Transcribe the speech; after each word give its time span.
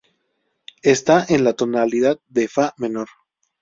Está 0.81 1.23
en 1.29 1.43
la 1.43 1.53
tonalidad 1.53 2.17
de 2.27 2.47
"fa 2.47 2.73
"menor. 2.79 3.07